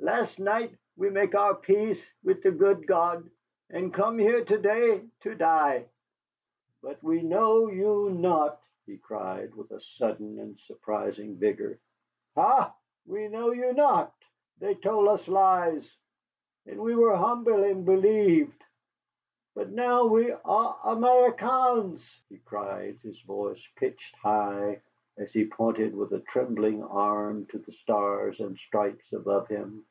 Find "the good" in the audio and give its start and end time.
2.42-2.86